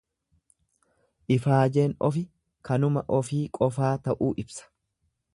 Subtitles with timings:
[1.35, 2.23] Ifaajeen ofi
[2.69, 4.67] kanuma ofii qofa ta'uu ibsa.